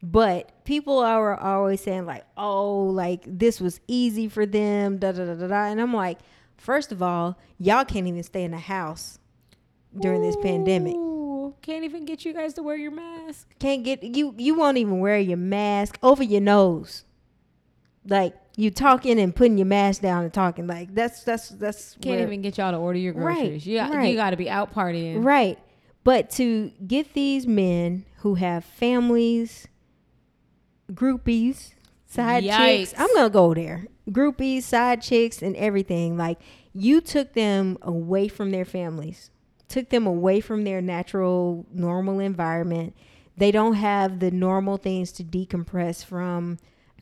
[0.03, 5.25] But people are always saying, like, oh, like this was easy for them, da da
[5.25, 5.65] da da da.
[5.65, 6.19] And I'm like,
[6.55, 9.17] first of all, y'all can't even stay in the house
[9.99, 10.95] during this pandemic.
[11.63, 13.55] Can't even get you guys to wear your mask.
[13.59, 17.05] Can't get you you won't even wear your mask over your nose.
[18.07, 20.67] Like you talking and putting your mask down and talking.
[20.67, 23.65] Like that's that's that's Can't where- even get y'all to order your Right, groceries.
[23.65, 24.09] You, got, right.
[24.09, 25.23] you got to be out partying.
[25.23, 25.57] Right.
[26.03, 29.67] But to get these men who have families,
[30.91, 31.73] groupies,
[32.05, 33.85] side chicks, I'm going to go there.
[34.09, 36.17] Groupies, side chicks, and everything.
[36.17, 36.39] Like,
[36.73, 39.29] you took them away from their families,
[39.67, 42.95] took them away from their natural, normal environment.
[43.37, 46.57] They don't have the normal things to decompress from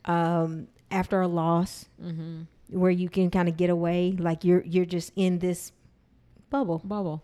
[0.06, 2.42] um, after a loss Mm-hmm.
[2.80, 4.16] where you can kind of get away.
[4.18, 5.72] Like, you're, you're just in this
[6.50, 7.24] bubble Bubble.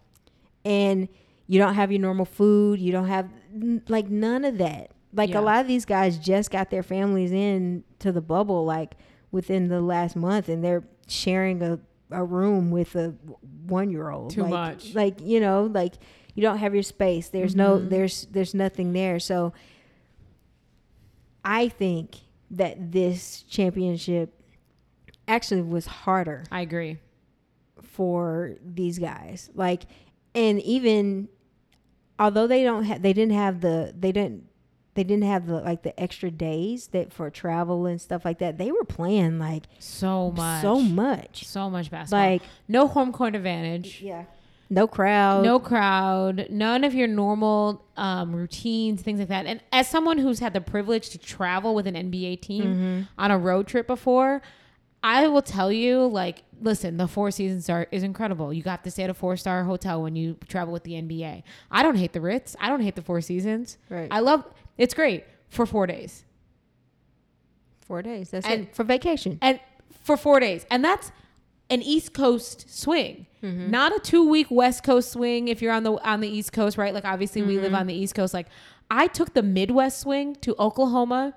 [0.64, 1.08] and
[1.48, 2.80] you don't have your normal food.
[2.80, 4.92] You don't have n- like none of that.
[5.14, 5.40] Like Yeah.
[5.40, 8.96] a lot of these guys just got their families in to the bubble like
[9.32, 11.80] within the last month, and they're sharing a,
[12.12, 13.14] a room with a
[13.68, 14.32] one year old.
[14.32, 14.94] Too like, much.
[14.96, 15.94] Like you know, like
[16.34, 17.30] you don't have your space.
[17.30, 17.90] There's no Mhm.
[17.90, 19.20] there's there's nothing there.
[19.20, 19.54] So
[21.44, 22.18] I think
[22.52, 24.42] that this championship
[25.28, 27.00] actually was harder I agree.
[27.82, 29.50] for these guys.
[29.56, 29.84] Like,
[30.34, 31.30] and even
[32.20, 34.50] although they don't have, they didn't have the, they didn't,
[34.94, 38.58] they didn't have the like the extra days that for travel and stuff like that.
[38.58, 40.62] They were playing like So much.
[40.62, 41.46] so much.
[41.46, 42.20] So much basketball.
[42.30, 44.02] Like, no home court advantage.
[44.02, 44.24] yeah,
[44.70, 45.44] no crowd.
[45.44, 49.46] No crowd, none of your normal um, routines, things like that.
[49.46, 53.02] And as someone who's had the privilege to travel with an NBA team Mm-hmm.
[53.18, 54.42] on a road trip before,
[55.04, 58.52] I will tell you, like, listen, the Four Seasons are is incredible.
[58.52, 61.44] You got to stay at a four star hotel when you travel with the NBA.
[61.70, 62.56] I don't hate the Ritz.
[62.60, 63.78] I don't hate the Four Seasons.
[63.90, 64.08] Right.
[64.10, 64.44] I love
[64.80, 66.26] it's great for four days.
[67.86, 68.32] Four days.
[68.32, 69.38] That's And- it for vacation.
[69.42, 69.60] and
[70.04, 71.12] for four days and that's
[71.70, 73.70] an east coast swing mm-hmm.
[73.70, 76.78] not a two week west coast swing if you're on the on the east coast
[76.78, 77.76] right like obviously we live mm-hmm.
[77.76, 78.48] on the east coast like
[78.92, 81.34] i took the midwest swing to oklahoma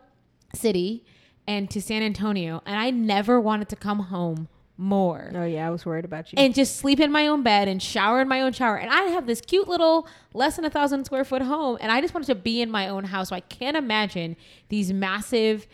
[0.55, 1.05] city
[1.47, 5.71] and to san antonio and i never wanted to come home more Oh yeah, I
[5.71, 6.39] was worried about you.
[6.39, 8.77] and just sleep in my own bed and shower in my own shower.
[8.77, 12.01] And I have this cute little less than a thousand square foot home, and I
[12.01, 13.31] just wanted to be in my own house.
[13.31, 14.37] So I can't imagine
[14.69, 15.67] these massive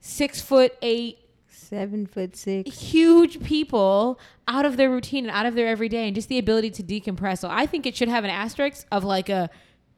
[0.00, 1.18] six foot eight
[1.70, 2.78] Seven foot six.
[2.80, 6.70] huge people out of their routine and out of their everyday and just the ability
[6.70, 7.38] to decompress.
[7.38, 9.48] So I think it should have an asterisk of like a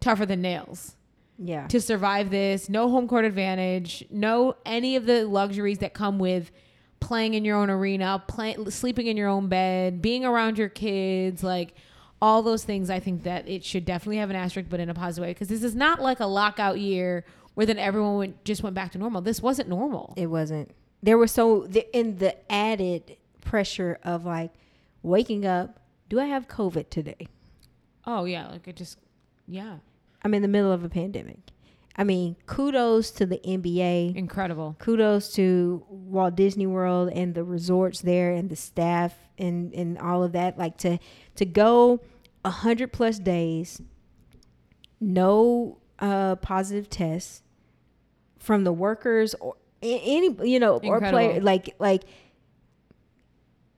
[0.00, 0.96] tougher than nails
[1.38, 1.66] Yeah.
[1.68, 2.68] to survive this.
[2.68, 6.50] No home court advantage, no any of the luxuries that come with
[7.00, 11.42] playing in your own arena, play, sleeping in your own bed, being around your kids,
[11.42, 11.74] like
[12.20, 12.90] all those things.
[12.90, 15.48] I think that it should definitely have an asterisk, but in a positive way because
[15.48, 18.98] this is not like a lockout year where then everyone went, just went back to
[18.98, 19.22] normal.
[19.22, 20.12] This wasn't normal.
[20.18, 20.70] It wasn't.
[21.02, 24.52] There was so the, in the added pressure of like
[25.02, 25.80] waking up.
[26.08, 27.28] Do I have COVID today?
[28.06, 28.98] Oh yeah, like it just
[29.46, 29.78] yeah,
[30.22, 31.38] I'm in the middle of a pandemic.
[31.96, 34.16] I mean, kudos to the NBA.
[34.16, 34.76] incredible.
[34.78, 40.22] Kudos to Walt Disney World and the resorts there and the staff and and all
[40.22, 40.58] of that.
[40.58, 40.98] Like to
[41.36, 42.00] to go
[42.44, 43.80] a hundred plus days,
[45.00, 47.42] no uh, positive tests
[48.38, 51.10] from the workers or any you know or Incredible.
[51.10, 52.02] player like like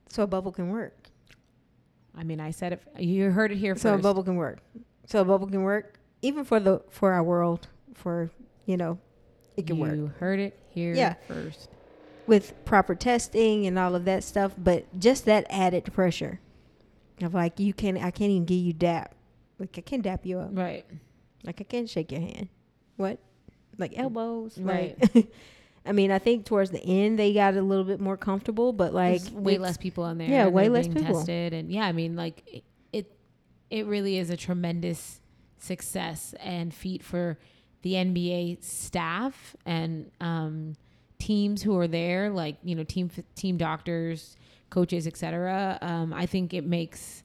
[0.09, 0.93] so a bubble can work.
[2.17, 2.81] I mean, I said it.
[2.97, 4.59] You heard it here So a bubble can work.
[5.05, 8.29] So a bubble can work even for the for our world for
[8.65, 8.97] you know
[9.57, 11.15] it can you work you heard it here Yeah.
[11.27, 11.69] first.
[12.27, 14.53] with proper testing and all of that stuff.
[14.57, 16.39] But just that added pressure
[17.21, 19.13] of like you can I can't even give you dap.
[19.59, 20.49] Like I can't dap you up.
[20.53, 20.85] Right.
[21.43, 22.47] Like I can't shake your hand.
[22.95, 23.19] What?
[23.77, 24.57] Like elbows.
[24.57, 24.97] Right.
[25.13, 25.27] Like
[25.85, 28.93] I mean, I think towards the end they got a little bit more comfortable, but
[28.93, 30.29] like There's way less people in there.
[30.29, 31.19] yeah, way less being people.
[31.19, 33.11] tested, and yeah, I mean, like it, it,
[33.69, 35.21] it really is a tremendous
[35.57, 37.37] success and feat for
[37.83, 40.73] the NBA staff and um,
[41.19, 44.37] teams who are there, like you know, team team doctors,
[44.69, 45.77] coaches, etc.
[45.81, 47.23] Um, I think it makes.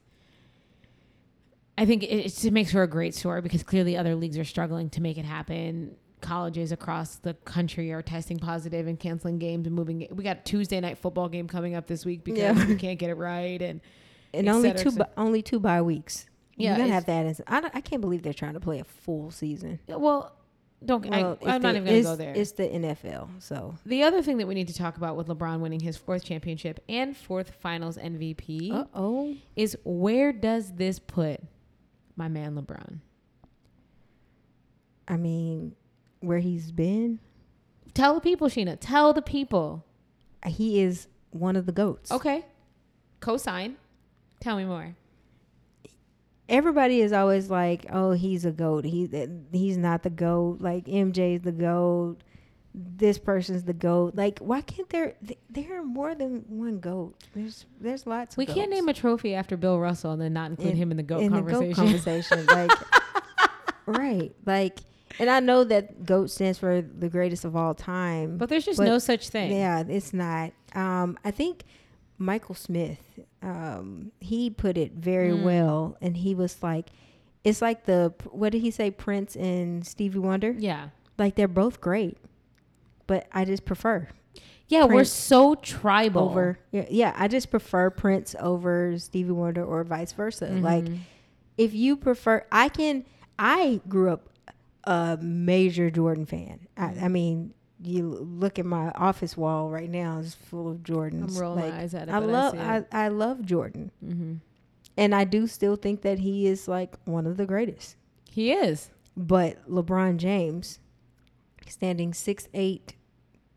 [1.79, 4.90] I think it, it makes for a great story because clearly other leagues are struggling
[4.90, 5.96] to make it happen.
[6.21, 10.07] Colleges across the country are testing positive and canceling games and moving.
[10.13, 12.67] We got Tuesday night football game coming up this week because Yeah.
[12.67, 13.61] we can't get it right.
[13.61, 13.81] And
[14.35, 16.27] and only two bi- only two bye weeks.
[16.57, 17.27] Yeah, You're gonna have that.
[17.27, 19.79] As, I don't- I can't believe they're trying to play a full season.
[19.89, 20.37] well,
[20.85, 21.05] don't.
[21.07, 22.33] Well, I, I'm not even going to go there.
[22.35, 25.61] It's the NFL, so The other thing that we need to talk about with LeBron
[25.61, 29.37] winning his fourth championship and fourth Finals MVP oh.
[29.57, 31.41] is where does this put
[32.17, 33.01] my man LeBron?
[35.07, 35.75] I mean,
[36.21, 37.19] where he's been,
[37.93, 38.77] Tell the people, Sheena.
[38.81, 39.85] Tell the people.
[40.47, 42.11] he is one of the goats.
[42.13, 42.45] Okay.
[43.21, 43.75] Cosign.
[44.41, 44.95] Tell me more.
[46.49, 48.85] Everybody is always like, "Oh, he's a goat.
[48.85, 49.09] He
[49.53, 50.61] he's not the goat.
[50.61, 52.17] Like MJ's the goat.
[52.75, 54.15] This person's the goat.
[54.17, 55.15] Like, why can't there?
[55.27, 57.15] th- There are more than one goat.
[57.35, 58.35] There's there's lots.
[58.35, 60.91] Of We can't name a trophy after Bill Russell and then not include In- him
[60.91, 61.69] in the GOAT in conversation.
[61.69, 62.47] the goat conversation.
[62.47, 62.71] like,
[63.87, 64.33] right?
[64.45, 64.79] Like,
[65.18, 68.37] and I know that goat stands for the greatest of all time.
[68.38, 69.53] but there's just But- no such thing.
[69.53, 70.53] Yeah, it's not.
[70.75, 71.64] Um, I think
[72.18, 73.01] Michael Smith,
[73.42, 75.42] um, he put it very Mm.
[75.42, 76.90] well, and he was like,
[77.44, 80.55] "It's like the what did he say, Prince and Stevie Wonder?
[80.59, 80.88] Yeah.
[81.18, 82.16] Like they're both great,
[83.07, 84.09] but I just prefer
[84.68, 86.23] Yeah, we're so tribal.
[86.29, 86.59] over.
[86.70, 90.46] Yeah, yeah, I just prefer Prince over Stevie Wonder, or vice versa.
[90.46, 90.99] Like Mhm.
[91.59, 93.05] if you prefer, I can.
[93.38, 94.29] I grew up
[94.85, 96.66] a major Jordan fan.
[96.77, 101.31] I, I mean, you look at my office wall right now; it's full of Jordans.
[101.37, 102.12] I'm rolling Like, my eyes at it.
[102.14, 104.09] I love, I, I, see I love Jordan, it.
[104.16, 104.40] Mhm.
[104.97, 107.97] and I do still think that he is like one of the greatest.
[108.31, 108.90] He is.
[109.16, 110.79] But LeBron James,
[111.66, 112.81] standing 6'8",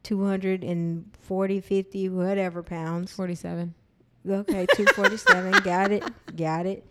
[0.03, 3.73] 240, 50, whatever pounds, 47.
[4.27, 5.51] Okay, two forty seven.
[5.63, 6.03] got it.
[6.37, 6.85] Got it.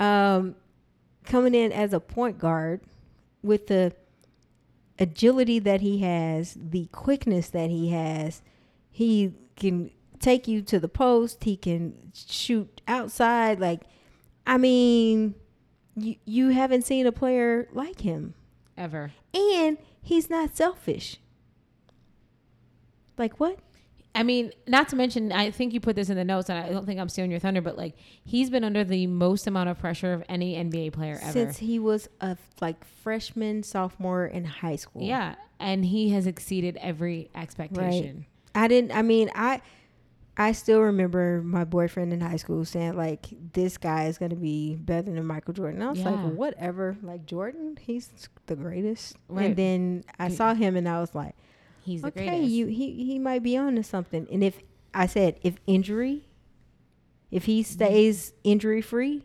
[0.00, 0.56] Um,
[1.24, 2.80] coming in as a point guard
[3.42, 3.92] with the
[4.98, 8.42] agility that he has, the quickness that he has,
[8.90, 11.44] he can take you to the post.
[11.44, 13.58] He can shoot outside.
[13.60, 13.82] Like,
[14.46, 15.34] I mean,
[15.96, 18.34] you you haven't seen a player like him,
[18.76, 19.12] Ever.
[19.34, 21.18] and he's not selfish.
[23.18, 23.58] Like what?
[24.14, 26.68] I mean, not to mention, I think you put this in the notes, and I
[26.68, 27.94] don't think I'm stealing your thunder, but like
[28.24, 31.32] he's been under the most amount of pressure of any NBA player ever.
[31.32, 35.02] Since he was a like freshman, sophomore in high school.
[35.02, 38.26] yeah, and he has exceeded every expectation.
[38.54, 38.92] I didn't.
[38.92, 39.62] I mean, I
[40.36, 44.36] I still remember my boyfriend in high school saying like, "This guy is going to
[44.36, 46.10] be better than Michael Jordan." And I was Yeah.
[46.10, 48.10] like, "Whatever." Like Jordan, he's
[48.46, 49.16] the greatest.
[49.28, 49.46] Right.
[49.46, 51.34] And then I saw him, and I was like,
[51.82, 52.50] He's the "Okay, greatest.
[52.50, 54.60] you he he might be on to something." And if
[54.94, 56.26] I said if injury,
[57.30, 57.72] if he mm-hmm.
[57.72, 59.24] stays injury free.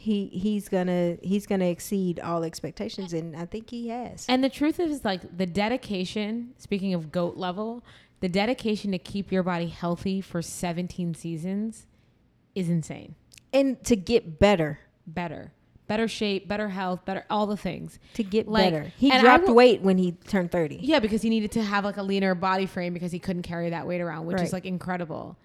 [0.00, 4.26] He he's gonna he's gonna exceed all expectations, and I think he has.
[4.28, 6.54] And the truth is, like the dedication.
[6.56, 7.82] Speaking of goat level,
[8.20, 11.86] the dedication to keep your body healthy for 17 seasons
[12.54, 13.16] is insane.
[13.52, 15.52] and to get better, Better,
[15.88, 17.98] better shape, better health, better all the things.
[18.14, 18.92] to get Like, better.
[18.96, 20.78] He dropped will- weight when he turned 30.
[20.82, 23.70] Yeah, because he needed to have like a leaner body frame because he couldn't carry
[23.70, 24.46] that weight around, which Right.
[24.46, 25.36] is like incredible.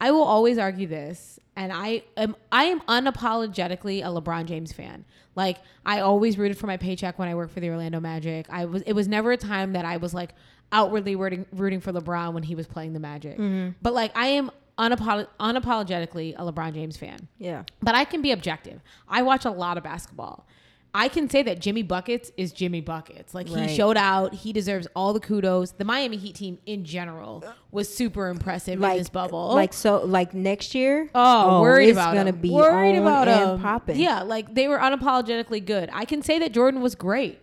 [0.00, 5.04] I will always argue this, and I am I am unapologetically a LeBron James fan.
[5.36, 8.46] Like I always rooted for my paycheck when I worked for the Orlando Magic.
[8.50, 10.34] I was it was never a time that I was like
[10.72, 13.36] outwardly rooting rooting for LeBron when he was playing the Magic.
[13.38, 13.72] Mm-hmm.
[13.82, 17.28] But like I am unapolo- unapologetically a LeBron James fan.
[17.38, 17.64] Yeah.
[17.82, 18.80] But I can be objective.
[19.08, 20.46] I watch a lot of basketball.
[20.92, 23.32] I can say that Jimmy Buckets is Jimmy Buckets.
[23.32, 23.70] Like Right.
[23.70, 24.34] he showed out.
[24.34, 25.70] He deserves all the kudos.
[25.70, 29.54] The Miami Heat team in general was super impressive in this bubble.
[29.54, 31.08] Like so, like next year.
[31.14, 32.40] Oh, oh, worried it's about gonna him.
[32.40, 33.60] be worried about and him.
[33.60, 34.00] popping.
[34.00, 35.90] Yeah, like they were unapologetically good.
[35.92, 37.38] I can say that Jordan was great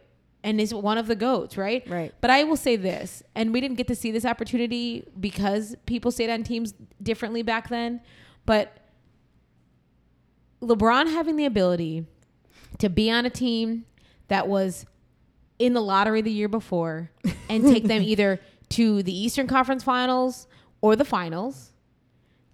[0.47, 1.83] and is one of the goats, right?
[1.89, 2.13] Right.
[2.21, 6.09] But I will say this, and we didn't get to see this opportunity because people
[6.09, 7.99] stayed on teams differently back then.
[8.45, 8.77] But
[10.61, 12.05] LeBron having the ability
[12.77, 13.83] to be on a team
[14.29, 14.85] that was
[15.59, 17.11] in the lottery the year before
[17.49, 20.47] and take them either to the Eastern Conference Finals
[20.79, 21.73] or the finals,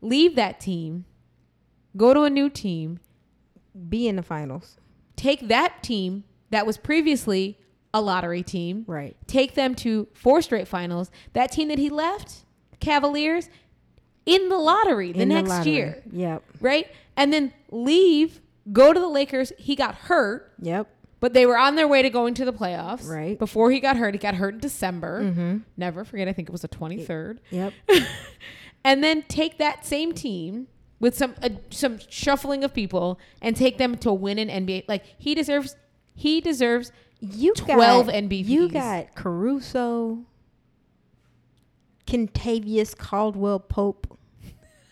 [0.02, 1.06] leave that team,
[1.96, 3.00] go to a new team,
[3.88, 4.78] Be in the finals.
[5.16, 7.60] take that team that was previously
[7.94, 9.16] a lottery team, Right.
[9.28, 11.12] take them to four straight finals.
[11.34, 12.44] That team that he left,
[12.80, 13.50] Cavaliers,
[14.26, 15.72] in the lottery the In next lottery.
[15.74, 16.44] year, Yep.
[16.62, 16.88] right?
[17.16, 19.52] And then leave, go to the Lakers.
[19.58, 20.88] He got hurt, Yep.
[21.20, 23.08] but they were on their way to going to the playoffs.
[23.08, 23.38] Right.
[23.38, 25.22] Before he got hurt, he got hurt in December.
[25.24, 25.58] Mm-hmm.
[25.78, 27.40] Never forget, I think it was the 23rd.
[27.52, 27.74] Yep.
[28.84, 30.68] and then take that same team
[31.00, 34.86] with some uh, some shuffling of people and take them to win an NBA.
[34.88, 35.76] Like he deserves,
[36.16, 36.92] he deserves.
[37.24, 38.46] You 12 got, MVPs.
[38.48, 40.26] You got Caruso,
[42.06, 44.18] Kentavious Caldwell Pope,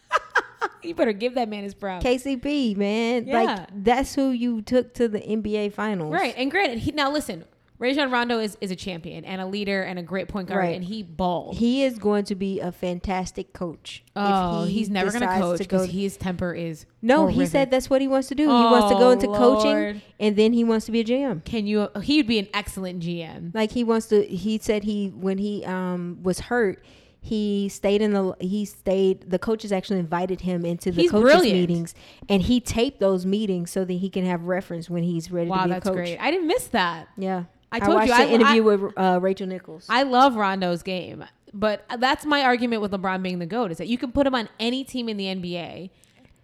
[0.84, 2.06] You better give that man his props.
[2.06, 3.28] KCP, man.
[3.28, 3.42] Yeah.
[3.42, 6.14] Like that's who you took to the NBA finals.
[6.14, 6.34] Right.
[6.38, 7.46] And granted, he, now listen,
[7.82, 10.76] Rajon Rondo is, is a champion and a leader and a great point guard, Right.
[10.76, 11.58] and he balled.
[11.58, 14.04] He is going to be a fantastic coach.
[14.16, 16.86] oh, he he's never going to coach because his temper is.
[17.02, 18.44] No, he said that's what he wants to do.
[18.44, 21.44] he wants to go Oh, into coaching and then he wants to be a GM.
[21.44, 21.90] Can you?
[22.04, 23.54] He would be an excellent GM.
[23.56, 26.84] Like he wants to he said he when he um was hurt,
[27.20, 31.24] he stayed in the he stayed the coaches actually invited him into the He's coaches
[31.24, 31.60] brilliant.
[31.60, 31.96] meetings
[32.30, 35.52] and he taped those meetings so that he can have reference when he's ready to
[35.52, 35.96] Wow, be a that's coach.
[35.96, 36.18] great.
[36.20, 37.08] I didn't miss that.
[37.18, 37.46] Yeah.
[37.72, 39.86] I told watched you, the I- interview I- with uh, Rachel Nichols.
[39.90, 43.88] I love Rondo's game, but that's my argument with LeBron being the goat is that
[43.88, 45.90] you can put him on any team in the NBA,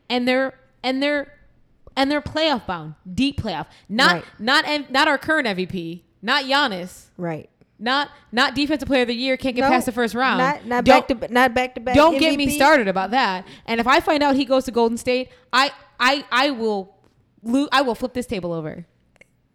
[0.10, 1.34] and they're and they're
[1.96, 3.66] and they're playoff bound, deep playoff.
[3.90, 4.24] Not Right.
[4.40, 7.50] not not our current MVP, not Giannis, right.
[7.80, 9.36] not not defensive player of the year.
[9.36, 10.38] Can't get No, past the first round.
[10.38, 11.96] Not not back to not back to back.
[11.96, 13.46] Don't get me started about that.
[13.66, 16.96] And if I find out he goes to Golden State, I I I will
[17.44, 18.86] lo- I will flip this table over.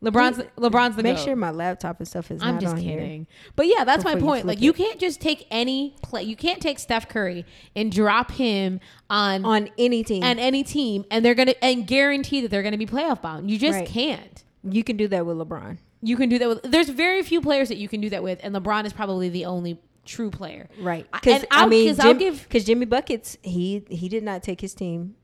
[0.03, 1.25] LeBron's LeBron's the Make goat.
[1.25, 2.99] sure my laptop and stuff is I'm not just on here.
[2.99, 3.27] kidding.
[3.55, 4.43] But yeah, that's my Before you point.
[4.43, 4.77] flip Like you it.
[4.77, 6.25] can't just take any play.
[6.25, 10.25] You can't take Steph Curry and drop him on On any team.
[10.25, 13.23] on any team and they're going to and guarantee that they're going to be playoff
[13.23, 13.51] bound.
[13.51, 13.87] You just Right.
[13.89, 14.45] can't.
[14.65, 15.79] you can do that with LeBron.
[16.03, 18.41] You can do that with there's very few players that you can do that with
[18.43, 20.69] and LeBron is probably the only true player.
[20.81, 21.07] Right.
[21.13, 24.25] I- Because and I I'll- mean, 'cause I'll give- 'cause Jimmy buckets he he did
[24.25, 25.15] not take his team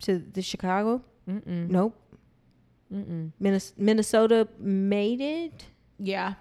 [0.00, 1.02] to the Chicago.
[1.26, 1.94] Nope.
[2.90, 5.66] Minnes- Minnesota made it
[5.98, 6.34] Yeah.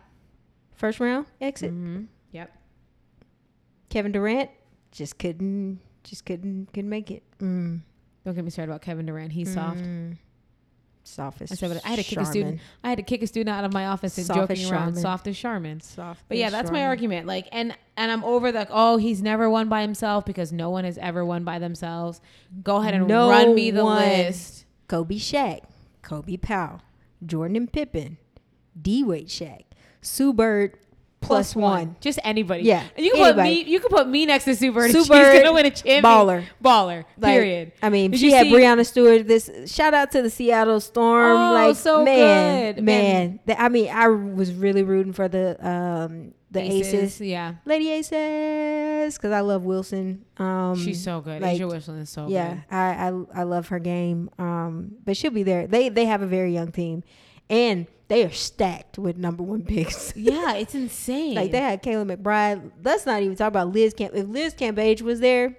[0.76, 1.72] first round exit.
[1.72, 2.04] Mm-hmm.
[2.32, 2.52] Yep.
[3.90, 4.50] Kevin Durant
[4.92, 7.24] just couldn't just couldn't couldn't make it.
[7.40, 7.82] Mm.
[8.26, 9.32] Don't get me started about Kevin Durant.
[9.32, 9.80] He's soft.
[9.80, 10.18] Mm.
[11.04, 12.32] Soft as I said, but I had to kick a Charmin.
[12.32, 12.60] student.
[12.84, 14.80] I had to kick a student out of my office and Soft as joking around.
[14.82, 15.02] Charmin.
[15.02, 15.80] Soft as Charmin.
[15.80, 16.24] Soft.
[16.28, 16.88] But yeah, as that's my Charmin.
[16.90, 17.28] argument.
[17.28, 20.84] Like, and and I'm over the oh he's never won by himself because no one
[20.84, 22.20] has ever won by themselves.
[22.62, 23.98] Go ahead and No run me the one.
[24.04, 24.66] list.
[24.90, 25.62] Kobe Shaq,
[26.08, 26.82] Kobe Powell,
[27.26, 28.18] Jordan and Pippen,
[28.82, 29.64] D Wade Shaq,
[30.02, 30.78] Sue Bird
[31.20, 31.96] plus one.
[32.00, 32.64] just anybody.
[32.64, 33.64] Yeah, you can put me.
[33.64, 34.92] You can put me next to Sue Bird.
[34.92, 36.46] Sue and she's Bird, gonna win a baller.
[36.64, 37.04] baller.
[37.18, 37.72] Like, period.
[37.82, 39.28] I mean, Did she had see- Breanna Stewart.
[39.28, 41.36] This shout out to the Seattle Storm.
[41.38, 42.84] Oh, like so man, good.
[42.86, 43.40] man.
[43.46, 49.18] The- I mean, I was really rooting for the um the Aces, Yeah, Lady Aces,
[49.18, 50.24] because I love Wilson.
[50.38, 51.42] Um, she's so good.
[51.42, 52.64] like, A'ja Wilson is so yeah, good.
[52.72, 54.30] I, I I love her game.
[54.40, 55.68] Um, but she'll be there.
[55.68, 57.04] They they have a very young team,
[57.50, 60.14] and they are stacked with number one picks.
[60.16, 61.36] Yeah, it's insane.
[61.36, 62.72] like they had Kayla McBride.
[62.84, 64.14] Let's not even talk about Liz Camp.
[64.16, 65.58] If Liz Cambage was there,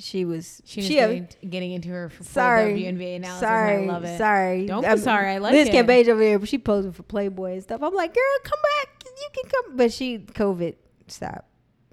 [0.00, 0.60] she was.
[0.64, 3.40] She was she getting, getting into her sorry, WNBA analysis.
[3.40, 4.18] sorry, I love it.
[4.18, 4.66] sorry.
[4.66, 5.30] Don't be I'm- sorry.
[5.30, 5.72] I like Liz it.
[5.74, 7.80] Cambage over there, but she posing for Playboy and stuff.
[7.82, 9.01] I'm like, girl, come back.
[9.22, 10.74] You can come, but she COVID
[11.06, 11.48] stop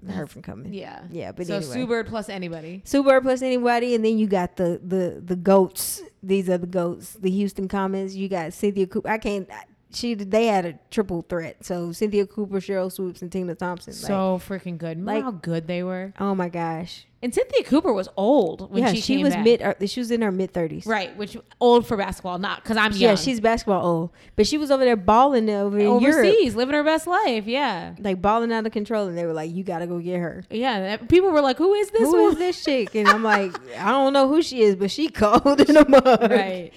[0.08, 0.72] her from coming.
[0.72, 1.02] Yeah.
[1.10, 1.72] Yeah, but so anyway.
[1.72, 2.82] Sue Bird plus anybody.
[2.84, 6.02] Super plus anybody, and then you got the the the goats.
[6.22, 7.14] These are the goats.
[7.14, 8.14] The Houston Comets.
[8.14, 9.08] You got Cynthia Cooper.
[9.08, 9.48] I can't.
[9.92, 11.64] She they had a triple threat.
[11.64, 13.92] So Cynthia Cooper, Sheryl Swoopes, and Tina Thompson.
[13.92, 14.98] like, So freaking good.
[14.98, 16.12] Remember like- how good they were?
[16.20, 19.44] oh my gosh, And Cynthia Cooper was old when yeah, she, she, came was back.
[19.44, 19.62] mid.
[19.62, 20.86] uh, She was in her mid thirties.
[20.86, 23.00] Right, which old for basketball, not because I'm young.
[23.00, 26.76] Yeah, she's basketball old, but she was over there balling over in Europe, overseas, living
[26.76, 27.46] her best life.
[27.48, 30.18] Yeah, like balling out of control, and they were like, "You got to go get
[30.20, 30.98] her." yeah.
[30.98, 32.94] People were like, "Who is this Who one?" is this chick?
[32.94, 36.30] And I'm like, I don't know who she is, but she cold in the mud.
[36.30, 36.70] right.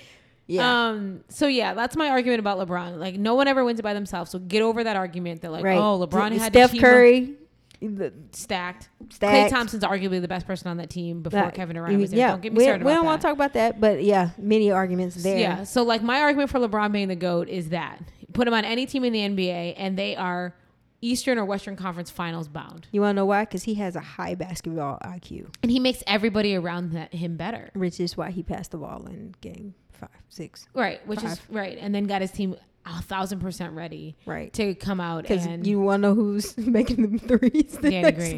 [0.48, 0.88] Yeah.
[0.90, 1.24] Um.
[1.30, 2.98] So yeah, that's my argument about LeBron.
[2.98, 4.32] Like, no one ever wins it by themselves.
[4.32, 5.78] So get over that argument that like, right.
[5.78, 7.34] oh, LeBron had Steph to Curry.
[7.82, 8.90] the- stacked.
[9.08, 12.20] Klay Thompson's arguably the best person on that team before Kevin Durant was there.
[12.20, 14.32] Yeah, Don't get me we, started we don't want to talk about that, but yeah,
[14.38, 15.38] many arguments there.
[15.38, 15.64] Yeah.
[15.64, 18.02] So like my argument for LeBron being the GOAT is that
[18.34, 20.56] put him on any team in the NBA and they are
[21.02, 22.88] Eastern or Western Conference finals bound.
[22.92, 23.44] You want to know why?
[23.44, 27.70] Because he has a high basketball IQ, And he makes everybody around that, him better.
[27.74, 29.76] which is why he passed the ball in game
[30.08, 30.68] five, six.
[30.74, 31.06] Right.
[31.08, 31.78] Which is right.
[31.80, 34.52] And then got his team a thousand percent ready Right.
[34.54, 38.38] to come out Because you want to know who's making the threes the Danny Green.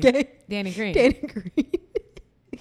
[0.49, 0.93] Danny Green.
[0.93, 1.71] Danny Green.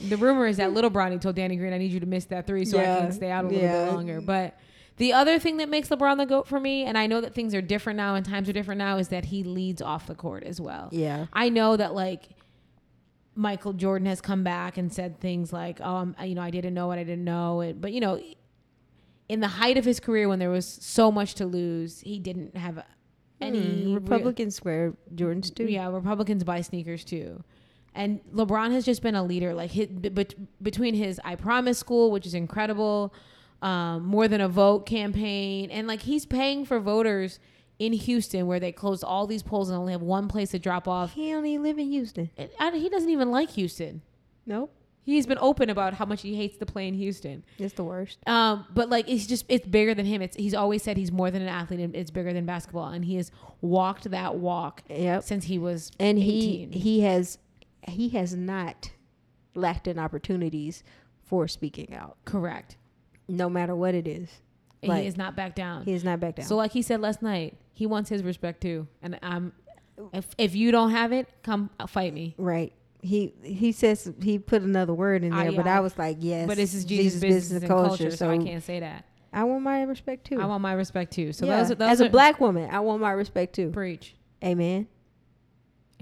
[0.08, 2.46] The rumor is that Little Bronny told Danny Green, I need you to miss that
[2.48, 3.84] three so I can stay out a little Yeah.
[3.86, 4.20] bit longer.
[4.20, 4.58] But
[4.96, 7.54] the other thing that makes LeBron the GOAT for me, and I know that things
[7.54, 10.42] are different now and times are different now, is that he leads off the court
[10.42, 10.88] as well.
[10.90, 11.26] yeah.
[11.32, 12.24] I know that like
[13.36, 16.74] Michael Jordan has come back and said things like, "Oh, I'm, you know, I didn't
[16.74, 18.20] know what I didn't know," but you know,
[19.28, 22.56] in the height of his career when there was so much to lose, he didn't
[22.56, 22.82] have
[23.40, 25.64] any Mm, real- Republicans wear Jordans too.
[25.64, 27.42] yeah, Republicans buy sneakers too.
[27.94, 29.54] And LeBron has just been a leader.
[29.54, 33.14] Like his, bet between his "I Promise" school, which is incredible,
[33.62, 37.38] um, more than a vote campaign, and like he's paying for voters
[37.78, 40.86] in Houston where they closed all these polls and only have one place to drop
[40.88, 41.12] off.
[41.14, 42.30] He even live in Houston.
[42.36, 44.02] And I, he doesn't even like Houston.
[44.46, 44.72] Nope.
[45.04, 47.44] He's been open about how much he hates to play in Houston.
[47.58, 48.18] It's the worst.
[48.26, 50.22] Um, but like it's just it's bigger than him.
[50.22, 53.04] It's he's always said he's more than an athlete and it's bigger than basketball, and
[53.04, 53.30] he has
[53.60, 55.22] walked that walk Yep.
[55.24, 56.72] since he was and 18.
[56.72, 57.38] he he has
[57.86, 58.92] he has not
[59.54, 60.82] lacked in opportunities
[61.22, 62.76] for speaking out correct.
[63.28, 64.28] no matter what it is
[64.82, 65.84] Like, he is not back down.
[65.84, 68.60] he is not back down So like he said last night, he wants his respect
[68.62, 68.88] too.
[69.02, 69.52] And I'm
[70.12, 72.34] if if you don't have it, come fight me.
[72.38, 72.72] right
[73.04, 75.76] he he says he put another word in Ah, there but yeah.
[75.76, 78.80] i was like yes but this is Jesus, business, and culture, so, I can't say
[78.80, 79.04] that.
[79.30, 81.32] I want my respect too I want my respect too.
[81.32, 81.58] So Yeah.
[81.64, 84.14] those, those as are a black woman i want my respect too preach.
[84.42, 84.86] amen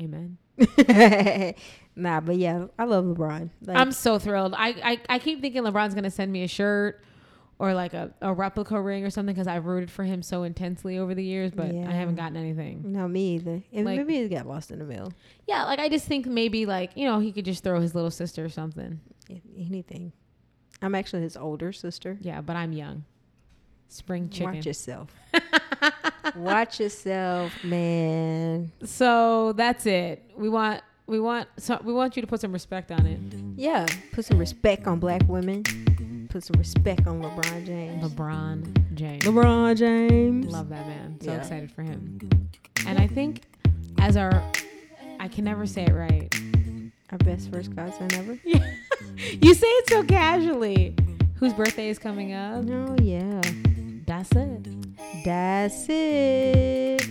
[0.01, 0.39] Amen.
[1.97, 4.55] nah but yeah i love lebron like, I'm so thrilled.
[4.57, 7.03] I, I I keep thinking LeBron's gonna send me a shirt
[7.63, 10.99] or like a, a replica ring or something because I've rooted for him so intensely
[10.99, 11.89] over the years, but Yeah.
[11.89, 12.83] I haven't gotten anything.
[12.93, 15.13] no me either and Like- maybe it got lost in the mail
[15.47, 18.11] Yeah, like I just think maybe like you know he could just throw his little
[18.11, 18.99] sister or something.
[19.57, 20.13] anything
[20.83, 23.05] i'm actually his older sister Yeah, but I'm young.
[23.89, 24.55] Spring chicken.
[24.57, 25.09] Watch yourself.
[26.37, 28.73] Watch yourself, man.
[28.85, 30.31] So that's it.
[30.37, 33.19] We want we want so we want you to put some respect on it.
[33.57, 35.63] Yeah, put some respect on black women.
[36.33, 38.03] Put some respect on LeBron James.
[38.03, 39.23] LeBron James.
[39.25, 40.47] LeBron James.
[40.51, 41.19] Love that man.
[41.21, 41.37] So Yeah.
[41.37, 42.19] excited for him.
[42.87, 43.43] And I think
[43.99, 44.43] as our
[45.21, 46.35] I can never say it right.
[47.11, 48.39] Our best first cousin ever.
[49.43, 50.95] You say it so casually.
[51.37, 52.65] Whose birthday is coming up?
[52.69, 53.41] Oh yeah.
[54.07, 55.25] That's it.
[55.25, 57.03] That's it.